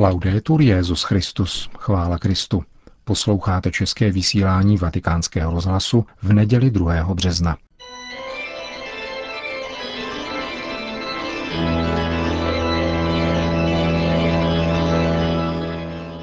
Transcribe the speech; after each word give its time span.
Laudetur 0.00 0.62
Jezus 0.62 1.02
Christus, 1.02 1.70
chvála 1.78 2.18
Kristu. 2.18 2.64
Posloucháte 3.04 3.70
české 3.70 4.12
vysílání 4.12 4.76
Vatikánského 4.76 5.52
rozhlasu 5.52 6.06
v 6.22 6.32
neděli 6.32 6.70
2. 6.70 7.14
března. 7.14 7.56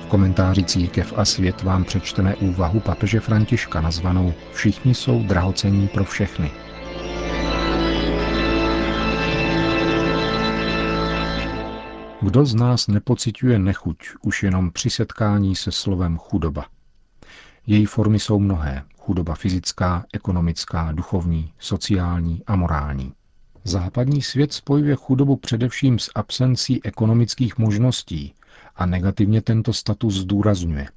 V 0.01 0.05
komentáři 0.07 0.63
Církev 0.63 1.13
a 1.15 1.25
svět 1.25 1.63
vám 1.63 1.83
přečteme 1.83 2.35
úvahu 2.35 2.79
papeže 2.79 3.19
Františka 3.19 3.81
nazvanou 3.81 4.33
Všichni 4.53 4.95
jsou 4.95 5.23
drahocení 5.23 5.87
pro 5.87 6.03
všechny– 6.03 6.51
Kdo 12.25 12.45
z 12.45 12.55
nás 12.55 12.87
nepociťuje 12.87 13.59
nechuť 13.59 13.97
už 14.21 14.43
jenom 14.43 14.71
při 14.71 14.89
setkání 14.89 15.55
se 15.55 15.71
slovem 15.71 16.17
chudoba? 16.17 16.65
Její 17.67 17.85
formy 17.85 18.19
jsou 18.19 18.39
mnohé. 18.39 18.83
Chudoba 18.99 19.35
fyzická, 19.35 20.05
ekonomická, 20.13 20.91
duchovní, 20.91 21.53
sociální 21.59 22.41
a 22.47 22.55
morální. 22.55 23.13
Západní 23.63 24.21
svět 24.21 24.53
spojuje 24.53 24.95
chudobu 24.95 25.35
především 25.35 25.99
s 25.99 26.11
absencí 26.15 26.85
ekonomických 26.85 27.57
možností 27.57 28.33
a 28.75 28.85
negativně 28.85 29.41
tento 29.41 29.73
status 29.73 30.15
zdůrazňuje. 30.15 30.87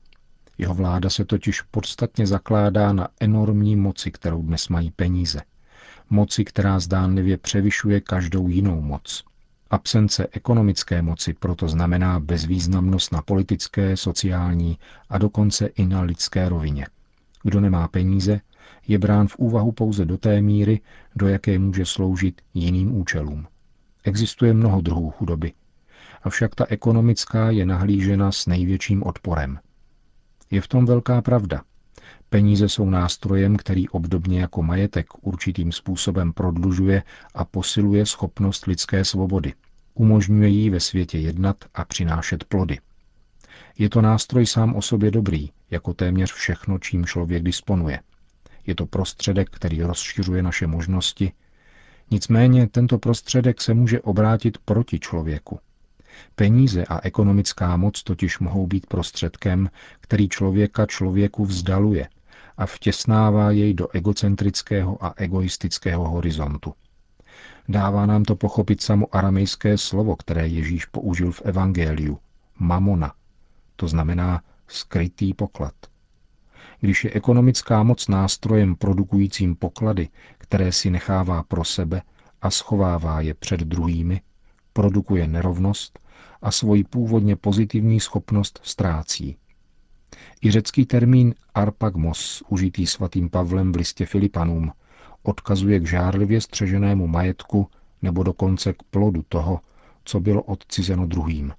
Jeho 0.59 0.75
vláda 0.75 1.11
se 1.11 1.25
totiž 1.25 1.63
podstatně 1.63 2.27
zakládá 2.27 2.93
na 2.93 3.09
enormní 3.21 3.77
moci, 3.77 4.11
kterou 4.11 4.43
dnes 4.43 4.69
mají 4.69 4.91
peníze. 4.91 5.41
Moci, 6.11 6.45
která 6.45 6.81
zdánlivě 6.81 7.39
převyšuje 7.39 8.01
každou 8.01 8.49
jinou 8.49 8.81
moc. 8.81 9.25
Absence 9.71 10.27
ekonomické 10.33 11.03
moci 11.03 11.35
proto 11.35 11.69
znamená 11.69 12.21
bezvýznamnost 12.21 13.13
na 13.13 13.23
politické, 13.23 13.97
sociální 13.97 14.79
a 15.09 15.19
dokonce 15.19 15.67
i 15.67 15.87
na 15.87 16.01
lidské 16.01 16.49
rovině. 16.49 16.87
Kdo 17.43 17.61
nemá 17.61 17.89
peníze, 17.89 18.41
je 18.89 18.99
brán 18.99 19.29
v 19.29 19.37
úvahu 19.37 19.73
pouze 19.73 20.05
do 20.05 20.19
té 20.19 20.41
míry, 20.43 20.81
do 21.17 21.29
jaké 21.29 21.59
může 21.59 21.87
sloužit 21.87 22.41
jiným 22.55 22.97
účelům. 22.97 23.47
Existuje 24.05 24.53
mnoho 24.55 24.81
druhů 24.81 25.11
chudoby, 25.11 25.53
avšak 26.23 26.55
ta 26.55 26.67
ekonomická 26.69 27.51
je 27.51 27.67
nahlížena 27.67 28.33
s 28.33 28.47
největším 28.47 29.03
odporem. 29.03 29.59
Je 30.51 30.61
v 30.61 30.69
tom 30.69 30.87
velká 30.87 31.23
pravda. 31.23 31.63
Peníze 32.29 32.69
jsou 32.69 32.91
nástrojem, 32.91 33.57
který 33.57 33.89
obdobně 33.89 34.41
jako 34.41 34.63
majetek 34.63 35.07
určitým 35.21 35.73
způsobem 35.73 36.33
prodlužuje 36.33 37.03
a 37.35 37.45
posiluje 37.45 38.07
schopnost 38.07 38.67
lidské 38.67 39.05
svobody. 39.05 39.55
Umožňuje 39.95 40.49
jí 40.49 40.71
ve 40.71 40.81
světě 40.81 41.19
jednat 41.19 41.57
a 41.75 41.85
přinášet 41.85 42.45
plody. 42.45 42.79
Je 43.79 43.89
to 43.89 44.01
nástroj 44.01 44.47
sám 44.47 44.77
o 44.77 44.83
sobě 44.83 45.11
dobrý, 45.11 45.51
jako 45.71 45.95
téměř 45.95 46.33
všechno, 46.33 46.79
čím 46.79 47.07
člověk 47.07 47.43
disponuje. 47.43 48.01
Je 48.67 48.75
to 48.75 48.87
prostředek, 48.87 49.51
který 49.51 49.83
rozšiřuje 49.83 50.43
naše 50.43 50.67
možnosti, 50.67 51.33
nicméně 52.11 52.69
tento 52.69 52.99
prostředek 52.99 53.61
se 53.61 53.75
může 53.75 54.01
obrátit 54.01 54.59
proti 54.59 54.99
člověku. 54.99 55.61
Peníze 56.35 56.85
a 56.85 57.01
ekonomická 57.03 57.77
moc 57.77 58.03
totiž 58.03 58.39
mohou 58.39 58.67
být 58.67 58.87
prostředkem, 58.87 59.71
který 60.01 60.29
člověka 60.29 60.87
člověku 60.87 61.45
vzdaluje 61.45 62.09
a 62.57 62.67
vtěsnává 62.67 63.51
jej 63.51 63.75
do 63.75 63.89
egocentrického 63.93 65.05
a 65.05 65.15
egoistického 65.17 66.09
horizontu. 66.09 66.75
Dává 67.69 68.07
nám 68.07 68.23
to 68.23 68.37
pochopit 68.37 68.83
samo 68.83 69.07
aramejské 69.13 69.79
slovo, 69.79 70.17
které 70.17 70.47
Ježíš 70.47 70.85
použil 70.85 71.33
v 71.33 71.43
Evangeliu. 71.43 72.19
Mamona. 72.59 73.13
To 73.77 73.89
znamená 73.89 74.43
skrytý 74.69 75.35
poklad. 75.35 75.75
Když 76.81 77.05
je 77.05 77.11
ekonomická 77.15 77.83
moc 77.83 78.09
nástrojem 78.09 78.77
produkujícím 78.77 79.57
poklady, 79.57 80.09
které 80.39 80.73
si 80.73 80.91
nechává 80.91 81.43
pro 81.43 81.65
sebe 81.65 82.03
a 82.43 82.51
schovává 82.51 83.21
je 83.21 83.35
před 83.35 83.61
druhými, 83.61 84.21
produkuje 84.73 85.27
nerovnost 85.27 85.99
a 86.43 86.51
svoji 86.51 86.85
původně 86.85 87.37
pozitivní 87.37 88.01
schopnost 88.01 88.61
ztrácí. 88.63 89.37
I 90.43 90.51
řecký 90.51 90.87
termín 90.87 91.35
arpagmos, 91.55 92.43
užitý 92.49 92.87
svatým 92.87 93.31
Pavlem 93.31 93.73
v 93.73 93.77
listě 93.77 94.07
Filipanům, 94.07 94.73
odkazuje 95.23 95.81
k 95.81 95.87
žárlivě 95.87 96.41
střeženému 96.41 97.07
majetku 97.07 97.69
nebo 98.03 98.23
dokonce 98.23 98.73
k 98.73 98.83
plodu 98.83 99.25
toho, 99.29 99.61
co 100.05 100.21
bylo 100.21 100.43
odcizeno 100.43 101.07
druhým. 101.07 101.53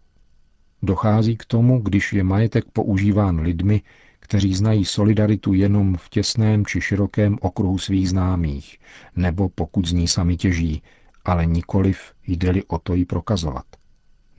Dochází 0.81 1.38
k 1.38 1.46
tomu, 1.46 1.79
když 1.79 2.13
je 2.13 2.23
majetek 2.23 2.66
používán 2.73 3.40
lidmi, 3.40 3.81
kteří 4.19 4.53
znají 4.53 4.85
solidaritu 4.85 5.53
jenom 5.53 5.97
v 5.97 6.09
těsném 6.09 6.66
či 6.66 6.81
širokém 6.81 7.38
okruhu 7.41 7.78
svých 7.78 8.09
známých, 8.09 8.79
nebo 9.16 9.50
pokud 9.50 9.88
z 9.88 9.91
ní 9.91 10.07
sami 10.07 10.38
těží, 10.38 10.84
ale 11.25 11.46
nikoliv 11.46 12.13
jde-li 12.28 12.63
o 12.63 12.79
to 12.79 12.96
ji 12.96 13.06
prokazovat. 13.06 13.66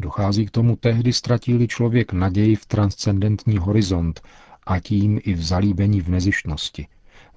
Dochází 0.01 0.47
k 0.47 0.51
tomu 0.51 0.77
tehdy, 0.77 1.13
ztratil 1.13 1.67
člověk 1.67 2.13
naději 2.13 2.57
v 2.57 2.67
transcendentní 2.67 3.59
horizont 3.59 4.21
a 4.67 4.81
tím 4.81 5.21
i 5.25 5.35
v 5.35 5.43
zalíbení 5.43 6.01
v 6.01 6.09
nezištnosti, 6.09 6.87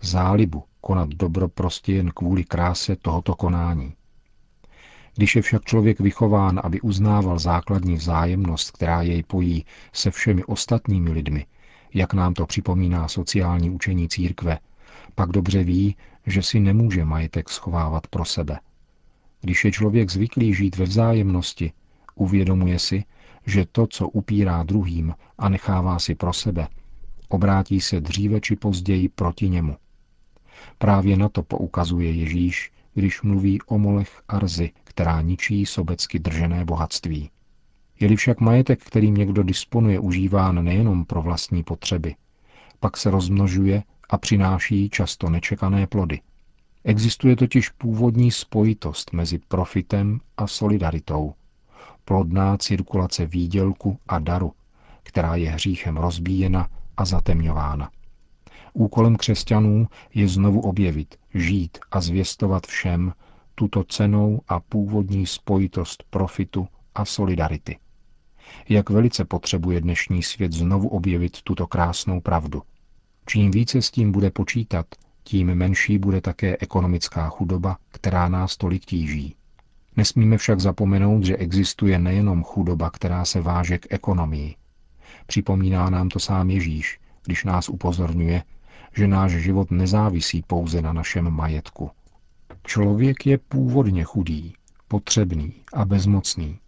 zálibu 0.02 0.64
konat 0.82 1.10
dobro 1.10 1.50
prostě 1.50 1.94
jen 1.94 2.12
kvůli 2.12 2.44
kráse 2.44 2.96
tohoto 2.96 3.36
konání. 3.36 3.94
Když 5.16 5.36
je 5.36 5.42
však 5.42 5.66
člověk 5.66 6.00
vychován, 6.00 6.60
aby 6.64 6.82
uznával 6.82 7.40
základní 7.40 7.96
vzájemnost, 7.96 8.72
která 8.72 9.02
jej 9.02 9.24
pojí 9.24 9.66
se 9.94 10.12
všemi 10.12 10.44
ostatními 10.44 11.12
lidmi, 11.12 11.46
jak 11.94 12.14
nám 12.14 12.34
to 12.34 12.46
připomíná 12.46 13.08
sociální 13.08 13.70
učení 13.70 14.10
církve, 14.10 14.60
pak 15.16 15.30
dobře 15.30 15.64
ví, 15.64 15.96
že 16.26 16.44
si 16.44 16.60
nemůže 16.60 17.06
majetek 17.06 17.50
schovávat 17.50 18.08
pro 18.08 18.26
sebe. 18.26 18.60
Když 19.42 19.66
je 19.66 19.72
člověk 19.72 20.12
zvyklý 20.12 20.54
žít 20.54 20.78
ve 20.78 20.86
vzájemnosti, 20.86 21.72
uvědomuje 22.16 22.80
si, 22.80 23.04
že 23.46 23.66
to, 23.72 23.88
co 23.88 24.10
upírá 24.10 24.64
druhým 24.64 25.16
a 25.38 25.50
nechává 25.50 26.00
si 26.00 26.16
pro 26.16 26.34
sebe, 26.34 26.68
obrátí 27.30 27.82
se 27.82 28.02
dříve 28.02 28.42
či 28.42 28.56
později 28.56 29.10
proti 29.10 29.50
němu. 29.50 29.78
Právě 30.78 31.18
na 31.18 31.30
to 31.30 31.44
poukazuje 31.44 32.12
Ježíš, 32.12 32.72
když 32.94 33.22
mluví 33.22 33.62
o 33.62 33.78
molech 33.78 34.22
a 34.28 34.48
rzy, 34.48 34.72
která 34.84 35.22
ničí 35.22 35.66
sobecky 35.66 36.20
držené 36.20 36.66
bohatství. 36.66 37.30
Je-li 38.00 38.16
však 38.16 38.40
majetek, 38.40 38.84
kterým 38.84 39.16
někdo 39.16 39.44
disponuje, 39.44 40.00
užíván 40.00 40.64
nejenom 40.66 41.06
pro 41.06 41.22
vlastní 41.22 41.64
potřeby, 41.64 42.16
pak 42.80 42.98
se 42.98 43.12
rozmnožuje 43.12 43.84
a 44.10 44.18
přináší 44.18 44.90
často 44.90 45.30
nečekané 45.30 45.88
plody. 45.88 46.22
Existuje 46.84 47.36
totiž 47.36 47.70
původní 47.70 48.32
spojitost 48.32 49.14
mezi 49.14 49.40
profitem 49.48 50.20
a 50.38 50.48
solidaritou, 50.48 51.34
plodná 52.06 52.58
cirkulace 52.58 53.26
výdělku 53.26 53.98
a 54.08 54.20
daru, 54.20 54.52
která 55.04 55.36
je 55.36 55.50
hříchem 55.50 55.98
rozbíjena 55.98 56.70
a 56.98 57.06
zatemňována. 57.06 57.90
Úkolem 58.74 59.16
křesťanů 59.16 59.88
je 60.14 60.28
znovu 60.28 60.62
objevit, 60.62 61.16
žít 61.34 61.78
a 61.92 62.02
zvěstovat 62.02 62.68
všem 62.68 63.14
tuto 63.56 63.84
cenou 63.84 64.42
a 64.48 64.60
původní 64.60 65.26
spojitost 65.26 66.04
profitu 66.10 66.68
a 66.96 67.06
solidarity. 67.06 67.80
Jak 68.70 68.90
velice 68.90 69.26
potřebuje 69.26 69.82
dnešní 69.82 70.24
svět 70.24 70.54
znovu 70.54 70.88
objevit 70.88 71.42
tuto 71.42 71.68
krásnou 71.68 72.22
pravdu. 72.22 72.62
Čím 73.26 73.52
více 73.52 73.82
s 73.82 73.92
tím 73.92 74.12
bude 74.12 74.32
počítat, 74.32 74.86
tím 75.24 75.56
menší 75.56 75.98
bude 75.98 76.22
také 76.22 76.58
ekonomická 76.60 77.30
chudoba, 77.30 77.78
která 77.92 78.28
nás 78.30 78.58
tolik 78.58 78.86
tíží. 78.86 79.36
Nesmíme 79.98 80.38
však 80.38 80.60
zapomenout, 80.60 81.24
že 81.24 81.38
existuje 81.38 82.00
nejenom 82.00 82.44
chudoba, 82.44 82.90
která 82.90 83.26
se 83.26 83.42
váže 83.42 83.78
k 83.78 83.88
ekonomii. 83.90 84.56
Připomíná 85.26 85.90
nám 85.90 86.10
to 86.10 86.20
sám 86.20 86.50
Ježíš, 86.50 87.00
když 87.26 87.44
nás 87.44 87.70
upozorňuje, 87.70 88.44
že 88.96 89.08
náš 89.08 89.32
život 89.32 89.72
nezávisí 89.72 90.44
pouze 90.48 90.82
na 90.82 90.94
našem 90.94 91.30
majetku. 91.30 91.92
Člověk 92.64 93.26
je 93.26 93.38
původně 93.38 94.04
chudý, 94.04 94.54
potřebný 94.88 95.54
a 95.74 95.86
bezmocný. 95.86 96.60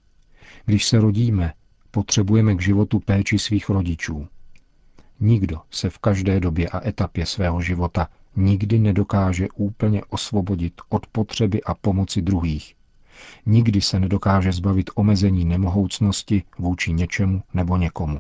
Když 0.66 0.86
se 0.86 1.00
rodíme, 1.00 1.54
potřebujeme 1.92 2.56
k 2.56 2.62
životu 2.62 3.00
péči 3.00 3.40
svých 3.40 3.70
rodičů. 3.70 4.28
Nikdo 5.20 5.62
se 5.72 5.90
v 5.90 5.98
každé 5.98 6.40
době 6.40 6.70
a 6.70 6.88
etapě 6.88 7.26
svého 7.26 7.62
života 7.62 8.08
nikdy 8.36 8.80
nedokáže 8.80 9.48
úplně 9.56 10.04
osvobodit 10.04 10.74
od 10.90 11.08
potřeby 11.08 11.64
a 11.64 11.74
pomoci 11.74 12.22
druhých. 12.22 12.75
Nikdy 13.46 13.82
se 13.82 14.00
nedokáže 14.00 14.52
zbavit 14.52 14.90
omezení 14.96 15.46
nemohoucnosti 15.46 16.44
vůči 16.60 16.94
něčemu 16.94 17.44
nebo 17.54 17.78
někomu. 17.78 18.20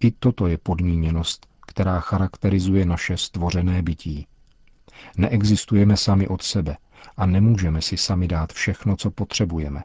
I 0.00 0.10
toto 0.10 0.46
je 0.46 0.58
podmíněnost, 0.58 1.46
která 1.66 2.00
charakterizuje 2.00 2.86
naše 2.86 3.16
stvořené 3.16 3.82
bytí. 3.82 4.26
Neexistujeme 5.16 5.96
sami 5.96 6.28
od 6.28 6.42
sebe 6.42 6.76
a 7.16 7.26
nemůžeme 7.26 7.82
si 7.82 7.96
sami 7.96 8.28
dát 8.28 8.52
všechno, 8.52 8.96
co 8.96 9.10
potřebujeme. 9.10 9.82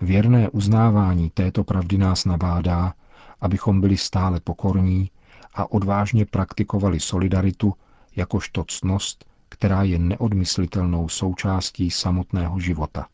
Věrné 0.00 0.50
uznávání 0.50 1.30
této 1.30 1.64
pravdy 1.64 1.98
nás 1.98 2.24
nabádá, 2.24 2.94
abychom 3.40 3.80
byli 3.80 3.96
stále 3.96 4.40
pokorní 4.40 5.10
a 5.54 5.72
odvážně 5.72 6.26
praktikovali 6.26 7.00
solidaritu 7.00 7.74
jakožto 8.16 8.64
ctnost, 8.68 9.24
která 9.48 9.82
je 9.82 9.98
neodmyslitelnou 9.98 11.08
součástí 11.08 11.90
samotného 11.90 12.60
života. 12.60 13.06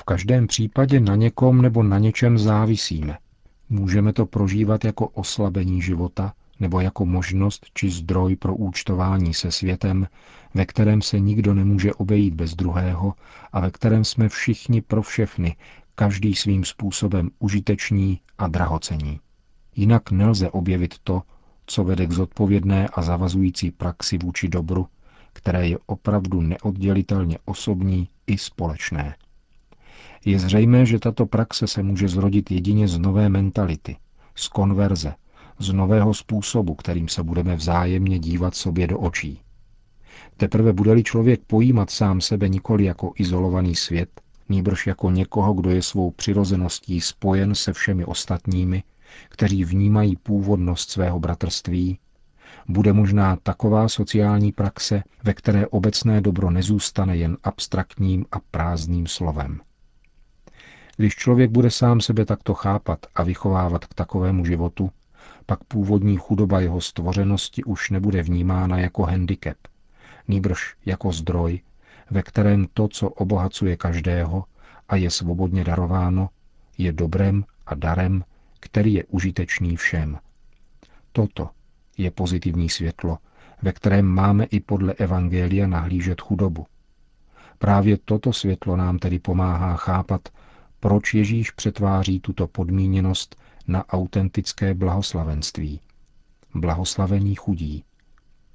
V 0.00 0.04
každém 0.04 0.46
případě 0.46 1.00
na 1.00 1.16
někom 1.16 1.62
nebo 1.62 1.82
na 1.82 1.98
něčem 1.98 2.38
závisíme. 2.38 3.18
Můžeme 3.68 4.12
to 4.12 4.26
prožívat 4.26 4.84
jako 4.84 5.08
oslabení 5.08 5.82
života 5.82 6.32
nebo 6.60 6.80
jako 6.80 7.06
možnost 7.06 7.66
či 7.74 7.90
zdroj 7.90 8.36
pro 8.36 8.56
účtování 8.56 9.34
se 9.34 9.52
světem, 9.52 10.06
ve 10.54 10.66
kterém 10.66 11.02
se 11.02 11.20
nikdo 11.20 11.54
nemůže 11.54 11.94
obejít 11.94 12.34
bez 12.34 12.54
druhého 12.54 13.14
a 13.52 13.60
ve 13.60 13.70
kterém 13.70 14.04
jsme 14.04 14.28
všichni 14.28 14.80
pro 14.80 15.02
všechny, 15.02 15.56
každý 15.94 16.34
svým 16.34 16.64
způsobem 16.64 17.30
užiteční 17.38 18.20
a 18.38 18.48
drahocení. 18.48 19.20
Jinak 19.76 20.10
nelze 20.10 20.50
objevit 20.50 20.94
to, 21.04 21.22
co 21.66 21.84
vede 21.84 22.06
k 22.06 22.12
zodpovědné 22.12 22.88
a 22.94 23.02
zavazující 23.02 23.70
praxi 23.70 24.18
vůči 24.18 24.48
dobru, 24.48 24.86
které 25.32 25.68
je 25.68 25.78
opravdu 25.86 26.40
neoddělitelně 26.40 27.38
osobní 27.44 28.08
i 28.26 28.38
společné. 28.38 29.14
Je 30.24 30.38
zřejmé, 30.38 30.86
že 30.86 30.98
tato 30.98 31.26
praxe 31.26 31.66
se 31.66 31.82
může 31.82 32.08
zrodit 32.08 32.50
jedině 32.50 32.88
z 32.88 32.98
nové 32.98 33.28
mentality, 33.28 33.96
z 34.34 34.48
konverze, 34.48 35.14
z 35.58 35.72
nového 35.72 36.14
způsobu, 36.14 36.74
kterým 36.74 37.08
se 37.08 37.22
budeme 37.22 37.56
vzájemně 37.56 38.18
dívat 38.18 38.54
sobě 38.54 38.86
do 38.86 38.98
očí. 38.98 39.40
Teprve 40.36 40.72
bude-li 40.72 41.02
člověk 41.02 41.40
pojímat 41.46 41.90
sám 41.90 42.20
sebe 42.20 42.48
nikoli 42.48 42.84
jako 42.84 43.12
izolovaný 43.16 43.74
svět, 43.74 44.20
nýbrž 44.48 44.86
jako 44.86 45.10
někoho, 45.10 45.52
kdo 45.52 45.70
je 45.70 45.82
svou 45.82 46.10
přirozeností 46.10 47.00
spojen 47.00 47.54
se 47.54 47.72
všemi 47.72 48.04
ostatními, 48.04 48.82
kteří 49.28 49.64
vnímají 49.64 50.16
původnost 50.16 50.90
svého 50.90 51.20
bratrství, 51.20 51.98
bude 52.68 52.92
možná 52.92 53.36
taková 53.36 53.88
sociální 53.88 54.52
praxe, 54.52 55.02
ve 55.24 55.34
které 55.34 55.66
obecné 55.66 56.20
dobro 56.20 56.50
nezůstane 56.50 57.16
jen 57.16 57.36
abstraktním 57.42 58.26
a 58.32 58.36
prázdným 58.50 59.06
slovem. 59.06 59.60
Když 61.00 61.16
člověk 61.16 61.50
bude 61.50 61.70
sám 61.70 62.00
sebe 62.00 62.24
takto 62.24 62.54
chápat 62.54 62.98
a 63.14 63.22
vychovávat 63.22 63.86
k 63.86 63.94
takovému 63.94 64.44
životu, 64.44 64.90
pak 65.46 65.64
původní 65.64 66.16
chudoba 66.16 66.60
jeho 66.60 66.80
stvořenosti 66.80 67.64
už 67.64 67.90
nebude 67.90 68.22
vnímána 68.22 68.78
jako 68.78 69.02
handicap, 69.02 69.56
nýbrž 70.28 70.74
jako 70.86 71.12
zdroj, 71.12 71.60
ve 72.10 72.22
kterém 72.22 72.66
to, 72.74 72.88
co 72.88 73.08
obohacuje 73.08 73.76
každého 73.76 74.44
a 74.88 74.96
je 74.96 75.10
svobodně 75.10 75.64
darováno, 75.64 76.28
je 76.78 76.92
dobrem 76.92 77.44
a 77.66 77.74
darem, 77.74 78.24
který 78.60 78.94
je 78.94 79.04
užitečný 79.04 79.76
všem. 79.76 80.18
Toto 81.12 81.50
je 81.98 82.10
pozitivní 82.10 82.68
světlo, 82.68 83.18
ve 83.62 83.72
kterém 83.72 84.06
máme 84.06 84.44
i 84.44 84.60
podle 84.60 84.92
Evangelia 84.92 85.66
nahlížet 85.66 86.20
chudobu. 86.20 86.66
Právě 87.58 87.98
toto 88.04 88.32
světlo 88.32 88.76
nám 88.76 88.98
tedy 88.98 89.18
pomáhá 89.18 89.76
chápat, 89.76 90.28
proč 90.80 91.14
Ježíš 91.14 91.50
přetváří 91.50 92.20
tuto 92.20 92.46
podmíněnost 92.46 93.36
na 93.68 93.88
autentické 93.88 94.74
blahoslavenství. 94.74 95.80
Blahoslavení 96.54 97.34
chudí. 97.34 97.84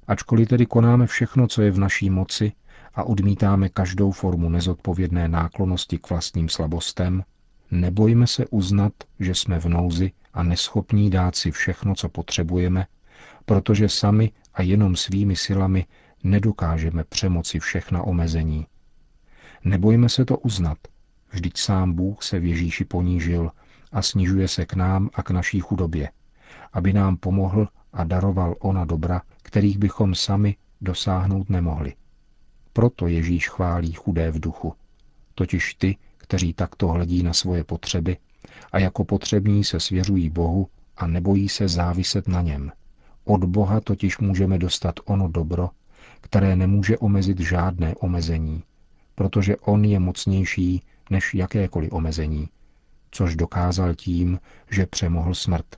Ačkoliv 0.06 0.48
tedy 0.48 0.66
konáme 0.66 1.06
všechno, 1.06 1.46
co 1.46 1.62
je 1.62 1.70
v 1.70 1.78
naší 1.78 2.10
moci 2.10 2.52
a 2.94 3.04
odmítáme 3.04 3.68
každou 3.68 4.10
formu 4.10 4.48
nezodpovědné 4.48 5.28
náklonosti 5.28 5.98
k 5.98 6.10
vlastním 6.10 6.48
slabostem, 6.48 7.24
nebojme 7.70 8.26
se 8.26 8.46
uznat, 8.46 8.92
že 9.20 9.34
jsme 9.34 9.58
v 9.58 9.64
nouzi 9.64 10.12
a 10.34 10.42
neschopní 10.42 11.10
dát 11.10 11.36
si 11.36 11.50
všechno, 11.50 11.94
co 11.94 12.08
potřebujeme, 12.08 12.86
protože 13.44 13.88
sami 13.88 14.32
a 14.54 14.62
jenom 14.62 14.96
svými 14.96 15.36
silami 15.36 15.86
nedokážeme 16.24 17.04
přemoci 17.04 17.60
všechna 17.60 18.02
omezení. 18.02 18.66
Nebojme 19.64 20.08
se 20.08 20.24
to 20.24 20.38
uznat, 20.38 20.78
vždyť 21.30 21.58
sám 21.58 21.92
Bůh 21.92 22.22
se 22.22 22.40
v 22.40 22.44
Ježíši 22.44 22.84
ponížil 22.84 23.50
a 23.92 24.02
snižuje 24.02 24.48
se 24.48 24.66
k 24.66 24.74
nám 24.74 25.10
a 25.14 25.22
k 25.22 25.30
naší 25.30 25.60
chudobě, 25.60 26.10
aby 26.72 26.92
nám 26.92 27.16
pomohl 27.16 27.68
a 27.92 28.04
daroval 28.04 28.54
ona 28.58 28.84
dobra, 28.84 29.22
kterých 29.42 29.78
bychom 29.78 30.14
sami 30.14 30.56
dosáhnout 30.80 31.50
nemohli. 31.50 31.94
Proto 32.72 33.06
Ježíš 33.06 33.48
chválí 33.48 33.92
chudé 33.92 34.30
v 34.30 34.40
duchu, 34.40 34.74
totiž 35.34 35.74
ty, 35.74 35.96
kteří 36.16 36.52
takto 36.54 36.88
hledí 36.88 37.22
na 37.22 37.32
svoje 37.32 37.64
potřeby 37.64 38.16
a 38.72 38.78
jako 38.78 39.04
potřební 39.04 39.64
se 39.64 39.80
svěřují 39.80 40.30
Bohu 40.30 40.68
a 40.96 41.06
nebojí 41.06 41.48
se 41.48 41.68
záviset 41.68 42.28
na 42.28 42.42
něm. 42.42 42.72
Od 43.24 43.44
Boha 43.44 43.80
totiž 43.80 44.18
můžeme 44.18 44.58
dostat 44.58 44.94
ono 45.04 45.28
dobro, 45.28 45.70
které 46.20 46.56
nemůže 46.56 46.98
omezit 46.98 47.40
žádné 47.40 47.94
omezení, 47.94 48.62
protože 49.14 49.56
On 49.56 49.84
je 49.84 50.00
mocnější 50.00 50.82
než 51.10 51.34
jakékoliv 51.34 51.92
omezení, 51.92 52.48
což 53.10 53.36
dokázal 53.36 53.94
tím, 53.94 54.40
že 54.70 54.86
přemohl 54.86 55.34
smrt. 55.34 55.76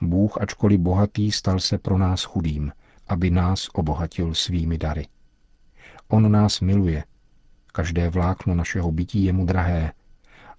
Bůh, 0.00 0.42
ačkoliv 0.42 0.80
bohatý, 0.80 1.32
stal 1.32 1.60
se 1.60 1.78
pro 1.78 1.98
nás 1.98 2.22
chudým, 2.22 2.72
aby 3.08 3.30
nás 3.30 3.68
obohatil 3.72 4.34
svými 4.34 4.78
dary. 4.78 5.06
On 6.08 6.32
nás 6.32 6.60
miluje. 6.60 7.04
Každé 7.72 8.10
vlákno 8.10 8.54
našeho 8.54 8.92
bytí 8.92 9.24
je 9.24 9.32
mu 9.32 9.46
drahé 9.46 9.92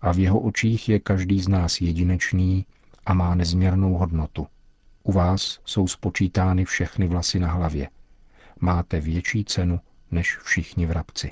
a 0.02 0.12
v 0.14 0.20
jeho 0.20 0.40
očích 0.40 0.90
je 0.90 1.00
každý 1.00 1.42
z 1.42 1.48
nás 1.48 1.82
jedinečný 1.82 2.66
a 3.06 3.14
má 3.14 3.36
nezměrnou 3.36 3.94
hodnotu. 3.94 4.48
U 5.04 5.12
vás 5.12 5.60
jsou 5.66 5.88
spočítány 5.88 6.66
všechny 6.66 7.08
vlasy 7.08 7.40
na 7.40 7.52
hlavě. 7.52 7.90
Máte 8.60 9.00
větší 9.00 9.46
cenu 9.46 9.80
než 10.12 10.38
všichni 10.38 10.86
vrabci. 10.86 11.32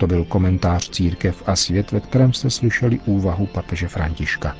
To 0.00 0.06
byl 0.06 0.24
komentář 0.24 0.90
Církev 0.90 1.42
a 1.46 1.56
svět, 1.56 1.92
ve 1.92 2.00
kterém 2.00 2.32
jste 2.32 2.50
slyšeli 2.50 2.98
úvahu 3.06 3.46
papeže 3.46 3.88
Františka. 3.88 4.56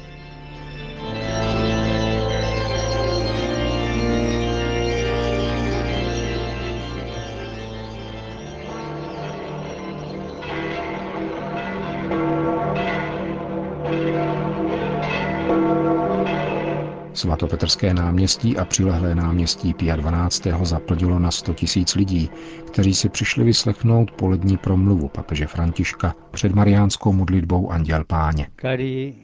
Svatopetrské 17.21 17.95
náměstí 17.95 18.57
a 18.57 18.65
přilehlé 18.65 19.15
náměstí 19.15 19.75
Pia 19.75 19.97
12. 19.97 20.47
zaplnilo 20.62 21.19
na 21.19 21.31
100 21.31 21.55
tisíc 21.55 21.95
lidí, 21.95 22.31
kteří 22.67 22.95
si 22.95 23.09
přišli 23.09 23.45
vyslechnout 23.45 24.11
polední 24.11 24.57
promluvu 24.57 25.09
papeže 25.09 25.47
Františka 25.47 26.15
před 26.31 26.55
mariánskou 26.55 27.12
modlitbou 27.12 27.71
Anděl 27.71 28.05
Páně. 28.05 28.49
Cari 28.61 29.15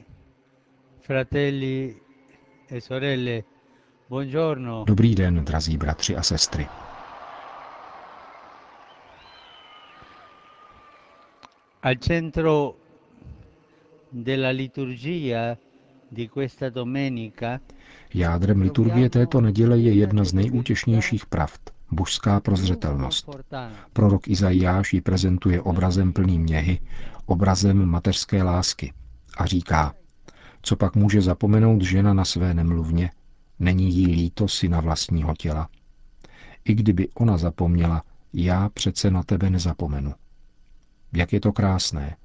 fratelli 1.01 1.95
e 2.71 2.81
sorelle, 2.81 3.43
buongiorno. 4.09 4.83
Dobrý 4.87 5.15
den, 5.15 5.45
drazí 5.45 5.77
bratři 5.77 6.15
a 6.15 6.23
sestry. 6.23 6.67
Al 11.81 11.95
centro 11.95 12.75
della 14.11 14.49
liturgia 14.49 15.57
Jádrem 18.13 18.61
liturgie 18.61 19.09
této 19.09 19.41
neděle 19.41 19.77
je 19.79 19.93
jedna 19.93 20.23
z 20.23 20.33
nejútěšnějších 20.33 21.25
pravd, 21.25 21.69
božská 21.91 22.39
prozřetelnost. 22.39 23.29
Prorok 23.93 24.27
Izajáš 24.27 24.93
ji 24.93 25.01
prezentuje 25.01 25.61
obrazem 25.61 26.13
plným 26.13 26.45
něhy, 26.45 26.79
obrazem 27.25 27.85
mateřské 27.85 28.43
lásky 28.43 28.93
a 29.37 29.45
říká, 29.45 29.93
co 30.61 30.75
pak 30.75 30.95
může 30.95 31.21
zapomenout 31.21 31.81
žena 31.81 32.13
na 32.13 32.25
své 32.25 32.53
nemluvně, 32.53 33.11
není 33.59 33.95
jí 33.95 34.07
líto 34.07 34.47
syna 34.47 34.79
vlastního 34.79 35.33
těla. 35.35 35.69
I 36.65 36.73
kdyby 36.73 37.09
ona 37.13 37.37
zapomněla, 37.37 38.03
já 38.33 38.69
přece 38.69 39.11
na 39.11 39.23
tebe 39.23 39.49
nezapomenu. 39.49 40.13
Jak 41.13 41.33
je 41.33 41.39
to 41.39 41.53
krásné. 41.53 42.15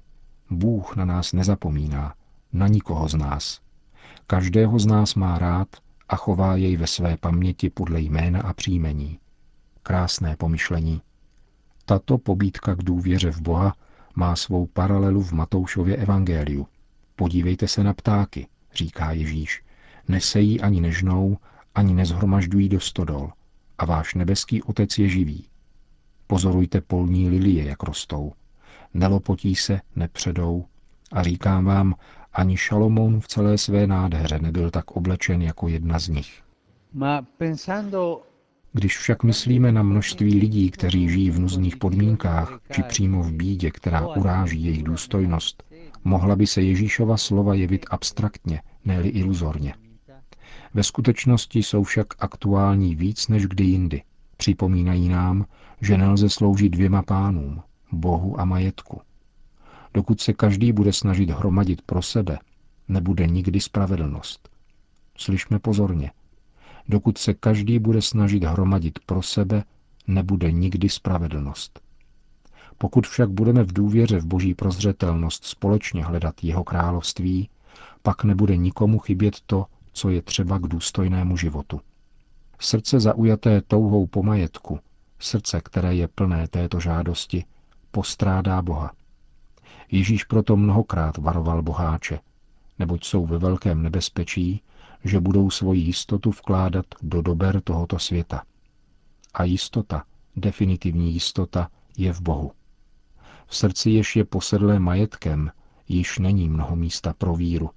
Bůh 0.49 0.95
na 0.95 1.05
nás 1.05 1.33
nezapomíná, 1.33 2.13
na 2.53 2.67
nikoho 2.67 3.07
z 3.07 3.13
nás. 3.13 3.62
Každého 4.27 4.79
z 4.79 4.85
nás 4.85 5.15
má 5.15 5.37
rád 5.37 5.67
a 6.09 6.15
chová 6.15 6.55
jej 6.55 6.77
ve 6.77 6.87
své 6.87 7.17
paměti 7.17 7.69
podle 7.69 8.01
jména 8.01 8.41
a 8.41 8.53
příjmení. 8.53 9.19
Krásné 9.83 10.35
pomyšlení. 10.35 11.01
Tato 11.85 12.17
pobídka 12.17 12.75
k 12.75 12.83
důvěře 12.83 13.31
v 13.31 13.41
Boha 13.41 13.75
má 14.15 14.35
svou 14.35 14.65
paralelu 14.65 15.21
v 15.21 15.31
Matoušově 15.31 15.95
evangeliu. 15.95 16.67
Podívejte 17.15 17.67
se 17.67 17.83
na 17.83 17.93
ptáky, 17.93 18.47
říká 18.73 19.11
Ježíš. 19.11 19.63
Nesejí 20.07 20.61
ani 20.61 20.81
nežnou, 20.81 21.37
ani 21.75 21.93
nezhromažďují 21.93 22.69
do 22.69 22.79
stodol. 22.79 23.31
a 23.77 23.85
váš 23.85 24.13
nebeský 24.13 24.63
otec 24.63 24.97
je 24.97 25.09
živý. 25.09 25.47
Pozorujte 26.27 26.81
polní 26.81 27.29
lilie, 27.29 27.65
jak 27.65 27.83
rostou. 27.83 28.33
Nelopotí 28.93 29.55
se, 29.55 29.81
nepředou. 29.95 30.65
A 31.11 31.23
říkám 31.23 31.65
vám, 31.65 31.95
ani 32.33 32.57
Šalomoun 32.57 33.19
v 33.19 33.27
celé 33.27 33.57
své 33.57 33.87
nádheře 33.87 34.39
nebyl 34.39 34.71
tak 34.71 34.91
oblečen 34.91 35.41
jako 35.41 35.67
jedna 35.67 35.99
z 35.99 36.07
nich. 36.09 36.43
Když 38.73 38.97
však 38.97 39.23
myslíme 39.23 39.71
na 39.71 39.83
množství 39.83 40.39
lidí, 40.39 40.71
kteří 40.71 41.09
žijí 41.09 41.31
v 41.31 41.39
nuzných 41.39 41.77
podmínkách, 41.77 42.59
či 42.71 42.83
přímo 42.83 43.23
v 43.23 43.31
bídě, 43.31 43.71
která 43.71 44.07
uráží 44.07 44.63
jejich 44.65 44.83
důstojnost, 44.83 45.63
mohla 46.03 46.35
by 46.35 46.47
se 46.47 46.61
Ježíšova 46.61 47.17
slova 47.17 47.53
jevit 47.53 47.85
abstraktně, 47.89 48.61
ne 48.85 49.01
iluzorně. 49.01 49.73
Ve 50.73 50.83
skutečnosti 50.83 51.63
jsou 51.63 51.83
však 51.83 52.07
aktuální 52.19 52.95
víc 52.95 53.27
než 53.27 53.45
kdy 53.47 53.63
jindy. 53.63 54.03
Připomínají 54.37 55.09
nám, 55.09 55.45
že 55.81 55.97
nelze 55.97 56.29
sloužit 56.29 56.69
dvěma 56.69 57.03
pánům, 57.03 57.61
Bohu 57.91 58.39
a 58.39 58.45
majetku. 58.45 59.01
Dokud 59.93 60.21
se 60.21 60.33
každý 60.33 60.71
bude 60.71 60.93
snažit 60.93 61.29
hromadit 61.29 61.81
pro 61.81 62.01
sebe, 62.01 62.39
nebude 62.87 63.27
nikdy 63.27 63.59
spravedlnost. 63.59 64.49
Slyšme 65.17 65.59
pozorně. 65.59 66.11
Dokud 66.89 67.17
se 67.17 67.33
každý 67.33 67.79
bude 67.79 68.01
snažit 68.01 68.43
hromadit 68.43 68.99
pro 69.05 69.21
sebe, 69.21 69.63
nebude 70.07 70.51
nikdy 70.51 70.89
spravedlnost. 70.89 71.79
Pokud 72.77 73.07
však 73.07 73.29
budeme 73.29 73.63
v 73.63 73.73
důvěře 73.73 74.19
v 74.19 74.25
boží 74.25 74.53
prozřetelnost 74.53 75.45
společně 75.45 76.03
hledat 76.05 76.43
jeho 76.43 76.63
království, 76.63 77.49
pak 78.01 78.23
nebude 78.23 78.57
nikomu 78.57 78.99
chybět 78.99 79.35
to, 79.45 79.65
co 79.93 80.09
je 80.09 80.21
třeba 80.21 80.57
k 80.59 80.67
důstojnému 80.67 81.37
životu. 81.37 81.81
Srdce 82.59 82.99
zaujaté 82.99 83.61
touhou 83.61 84.07
po 84.07 84.23
majetku, 84.23 84.79
srdce, 85.19 85.61
které 85.61 85.95
je 85.95 86.07
plné 86.07 86.47
této 86.47 86.79
žádosti, 86.79 87.45
postrádá 87.91 88.61
Boha. 88.61 88.91
Ježíš 89.93 90.23
proto 90.23 90.57
mnohokrát 90.57 91.17
varoval 91.17 91.61
boháče, 91.61 92.19
neboť 92.79 93.05
jsou 93.05 93.25
ve 93.25 93.37
velkém 93.37 93.83
nebezpečí, 93.83 94.61
že 95.03 95.19
budou 95.19 95.49
svoji 95.49 95.81
jistotu 95.81 96.31
vkládat 96.31 96.85
do 97.01 97.21
dober 97.21 97.61
tohoto 97.61 97.99
světa. 97.99 98.43
A 99.33 99.43
jistota, 99.43 100.03
definitivní 100.35 101.13
jistota, 101.13 101.69
je 101.97 102.13
v 102.13 102.21
Bohu. 102.21 102.51
V 103.47 103.55
srdci, 103.55 103.89
jež 103.89 104.15
je 104.15 104.25
posedlé 104.25 104.79
majetkem, 104.79 105.51
již 105.87 106.19
není 106.19 106.49
mnoho 106.49 106.75
místa 106.75 107.13
pro 107.17 107.35
víru. 107.35 107.69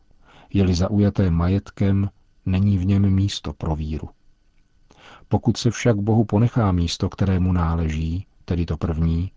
Je-li 0.52 0.74
zaujaté 0.74 1.30
majetkem, 1.30 2.10
není 2.46 2.78
v 2.78 2.84
něm 2.84 3.10
místo 3.10 3.52
pro 3.52 3.76
víru. 3.76 4.08
Pokud 5.28 5.56
se 5.56 5.70
však 5.70 5.96
Bohu 5.96 6.24
ponechá 6.24 6.72
místo, 6.72 7.08
kterému 7.08 7.52
náleží, 7.52 8.26
tedy 8.44 8.66
to 8.66 8.76
první, 8.76 9.30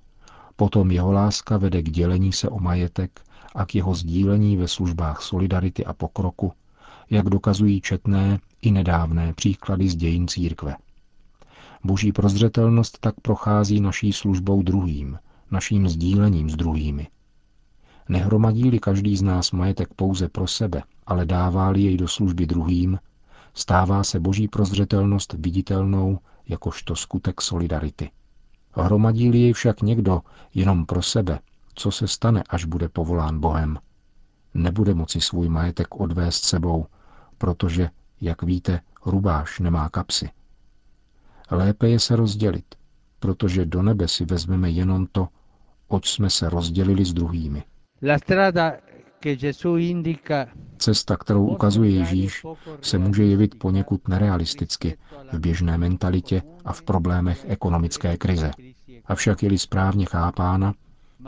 potom 0.59 0.91
jeho 0.91 1.11
láska 1.11 1.57
vede 1.57 1.81
k 1.81 1.89
dělení 1.89 2.33
se 2.33 2.49
o 2.49 2.59
majetek 2.59 3.21
a 3.55 3.65
k 3.65 3.75
jeho 3.75 3.95
sdílení 3.95 4.57
ve 4.57 4.67
službách 4.67 5.21
solidarity 5.21 5.85
a 5.85 5.93
pokroku, 5.93 6.51
jak 7.09 7.29
dokazují 7.29 7.81
četné 7.81 8.39
i 8.61 8.71
nedávné 8.71 9.33
příklady 9.33 9.89
z 9.89 9.95
dějin 9.95 10.27
církve. 10.27 10.75
Boží 11.83 12.11
prozřetelnost 12.11 12.97
tak 12.99 13.15
prochází 13.21 13.79
naší 13.79 14.13
službou 14.13 14.61
druhým, 14.61 15.19
naším 15.51 15.89
sdílením 15.89 16.49
s 16.49 16.55
druhými. 16.55 17.07
Nehromadí-li 18.09 18.79
každý 18.79 19.17
z 19.17 19.21
nás 19.21 19.51
majetek 19.51 19.89
pouze 19.95 20.29
pro 20.29 20.47
sebe, 20.47 20.83
ale 21.07 21.25
dává-li 21.25 21.81
jej 21.81 21.97
do 21.97 22.07
služby 22.07 22.45
druhým, 22.45 22.99
stává 23.53 24.03
se 24.03 24.19
boží 24.19 24.47
prozřetelnost 24.47 25.33
viditelnou 25.33 26.19
jakožto 26.47 26.95
skutek 26.95 27.41
solidarity. 27.41 28.09
Hromadí-li 28.81 29.39
jej 29.39 29.53
však 29.53 29.81
někdo 29.81 30.21
jenom 30.53 30.85
pro 30.85 31.01
sebe, 31.01 31.39
co 31.75 31.91
se 31.91 32.07
stane, 32.07 32.43
až 32.49 32.65
bude 32.65 32.89
povolán 32.89 33.39
Bohem? 33.39 33.77
Nebude 34.53 34.93
moci 34.93 35.21
svůj 35.21 35.49
majetek 35.49 35.95
odvést 35.95 36.43
sebou, 36.45 36.85
protože, 37.37 37.89
jak 38.21 38.43
víte, 38.43 38.81
rubáš 39.05 39.59
nemá 39.59 39.89
kapsy. 39.89 40.29
Lépe 41.51 41.89
je 41.89 41.99
se 41.99 42.15
rozdělit, 42.15 42.65
protože 43.19 43.65
do 43.65 43.83
nebe 43.83 44.07
si 44.07 44.25
vezmeme 44.25 44.69
jenom 44.69 45.07
to, 45.11 45.27
oč 45.87 46.09
jsme 46.09 46.29
se 46.29 46.49
rozdělili 46.49 47.05
s 47.05 47.13
druhými. 47.13 47.63
Cesta, 50.79 51.17
kterou 51.17 51.47
ukazuje 51.47 51.91
Ježíš, 51.91 52.45
se 52.81 52.97
může 52.97 53.23
jevit 53.23 53.59
poněkud 53.59 54.07
nerealisticky 54.07 54.97
v 55.33 55.39
běžné 55.39 55.77
mentalitě 55.77 56.41
a 56.65 56.73
v 56.73 56.81
problémech 56.81 57.45
ekonomické 57.47 58.17
krize. 58.17 58.51
Avšak 59.05 59.43
je-li 59.43 59.57
správně 59.57 60.05
chápána, 60.05 60.73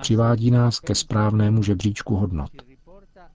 přivádí 0.01 0.51
nás 0.51 0.79
ke 0.79 0.95
správnému 0.95 1.63
žebříčku 1.63 2.15
hodnot. 2.15 2.51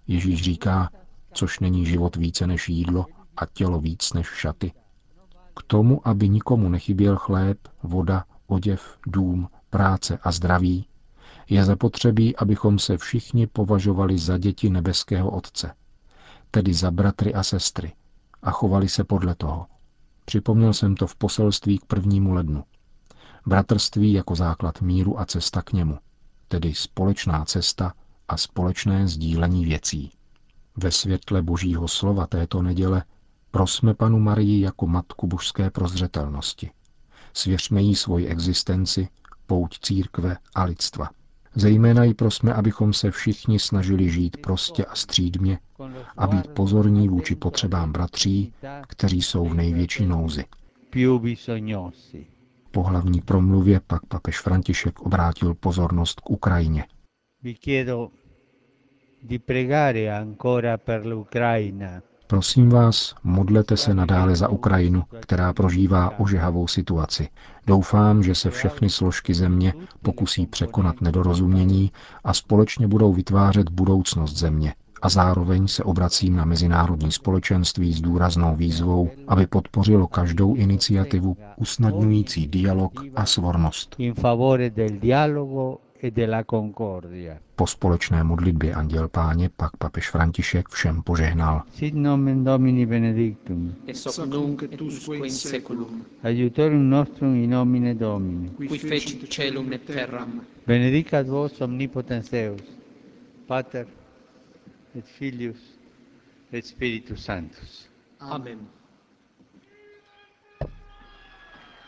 Ježíš 0.06 0.42
říká, 0.42 0.90
což 1.32 1.60
není 1.60 1.86
život 1.86 2.16
více 2.16 2.46
než 2.46 2.68
jídlo 2.68 3.06
a 3.36 3.46
tělo 3.46 3.80
víc 3.80 4.12
než 4.12 4.26
šaty. 4.26 4.72
K 5.56 5.62
tomu, 5.62 6.08
aby 6.08 6.28
nikomu 6.28 6.68
nechyběl 6.68 7.16
chléb, 7.16 7.58
voda, 7.82 8.24
oděv, 8.46 8.98
dům, 9.06 9.48
práce 9.70 10.18
a 10.22 10.32
zdraví, 10.32 10.86
je 11.48 11.64
zapotřebí, 11.64 12.36
abychom 12.36 12.78
se 12.78 12.96
všichni 12.98 13.46
považovali 13.46 14.18
za 14.18 14.38
děti 14.38 14.70
nebeského 14.70 15.30
Otce, 15.30 15.72
tedy 16.50 16.74
za 16.74 16.90
bratry 16.90 17.34
a 17.34 17.42
sestry, 17.42 17.92
a 18.42 18.50
chovali 18.50 18.88
se 18.88 19.04
podle 19.04 19.34
toho. 19.34 19.66
Připomněl 20.24 20.72
jsem 20.74 20.94
to 20.94 21.06
v 21.06 21.16
poselství 21.16 21.78
k 21.78 21.84
prvnímu 21.84 22.32
lednu. 22.32 22.64
Bratrství 23.46 24.12
jako 24.12 24.34
základ 24.34 24.80
míru 24.80 25.20
a 25.20 25.26
cesta 25.26 25.62
k 25.62 25.72
němu, 25.72 25.98
tedy 26.48 26.74
společná 26.74 27.44
cesta 27.44 27.94
a 28.28 28.36
společné 28.36 29.08
sdílení 29.08 29.64
věcí. 29.64 30.12
Ve 30.76 30.90
světle 30.90 31.42
božího 31.42 31.88
slova 31.88 32.26
této 32.26 32.62
neděle 32.62 33.04
prosme 33.50 33.94
panu 33.94 34.20
Marii 34.20 34.60
jako 34.60 34.86
matku 34.86 35.26
božské 35.26 35.70
prozřetelnosti. 35.70 36.70
Svěřme 37.32 37.82
jí 37.82 37.94
svoji 37.94 38.26
existenci, 38.26 39.08
pouť 39.46 39.78
církve 39.80 40.36
a 40.54 40.64
lidstva. 40.64 41.10
Zejména 41.58 42.04
ji 42.04 42.14
prosme, 42.14 42.54
abychom 42.54 42.92
se 42.92 43.10
všichni 43.10 43.58
snažili 43.58 44.10
žít 44.10 44.36
prostě 44.36 44.84
a 44.84 44.94
střídmě 44.94 45.58
a 46.16 46.26
být 46.26 46.46
pozorní 46.48 47.08
vůči 47.08 47.34
potřebám 47.36 47.92
bratří, 47.92 48.52
kteří 48.88 49.22
jsou 49.22 49.44
v 49.44 49.54
největší 49.54 50.06
nouzi. 50.06 50.44
Po 52.70 52.82
hlavní 52.82 53.20
promluvě 53.20 53.80
pak 53.86 54.06
papež 54.06 54.40
František 54.40 55.00
obrátil 55.00 55.54
pozornost 55.54 56.20
k 56.20 56.30
Ukrajině. 56.30 56.84
Prosím 62.28 62.68
vás, 62.70 63.14
modlete 63.24 63.76
se 63.76 63.94
nadále 63.94 64.36
za 64.36 64.48
Ukrajinu, 64.48 65.02
která 65.20 65.52
prožívá 65.52 66.18
ožehavou 66.18 66.66
situaci. 66.68 67.28
Doufám, 67.66 68.22
že 68.22 68.34
se 68.34 68.50
všechny 68.50 68.90
složky 68.90 69.34
země 69.34 69.74
pokusí 70.02 70.46
překonat 70.46 71.00
nedorozumění 71.00 71.92
a 72.24 72.34
společně 72.34 72.88
budou 72.88 73.12
vytvářet 73.12 73.70
budoucnost 73.70 74.36
země. 74.36 74.74
A 75.02 75.08
zároveň 75.08 75.68
se 75.68 75.84
obracím 75.84 76.36
na 76.36 76.44
mezinárodní 76.44 77.12
společenství 77.12 77.92
s 77.92 78.00
důraznou 78.00 78.56
výzvou, 78.56 79.10
aby 79.28 79.46
podpořilo 79.46 80.06
každou 80.06 80.54
iniciativu 80.54 81.36
usnadňující 81.56 82.46
dialog 82.46 82.92
a 83.16 83.26
svornost. 83.26 83.96
E 86.02 86.10
po 87.56 87.66
společné 87.66 88.24
modlitbě 88.24 88.74
Anděl 88.74 89.08
Páně 89.08 89.48
pak 89.56 89.76
papež 89.76 90.10
František 90.10 90.68
všem 90.68 91.02
požehnal. 91.02 91.62
Sit 91.72 91.94
nomen 91.94 92.44
Domini 92.44 92.86
benedictum. 92.86 93.74
Ex 93.86 94.06
hoc 94.06 94.18
nunc 94.18 94.62
et 94.62 94.80
usque 94.80 95.16
in 95.16 95.30
seculum. 95.30 96.04
Aiutorium 96.22 96.90
nostrum 96.90 97.34
in 97.34 97.50
nomine 97.50 97.94
Domini. 97.94 98.50
Qui 98.50 98.78
fecit 98.78 99.32
celum 99.32 99.72
et 99.72 99.84
terram. 99.86 100.40
Benedicat 100.66 101.26
vos 101.26 101.60
omnipotens 101.60 102.30
Deus, 102.30 102.60
Pater 103.46 103.86
et 104.98 105.04
Filius 105.04 105.78
et 106.52 106.64
Spiritus 106.64 107.24
Sanctus. 107.24 107.88
Amen. 108.20 108.58